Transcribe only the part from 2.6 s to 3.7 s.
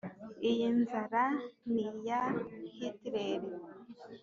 Hitileri.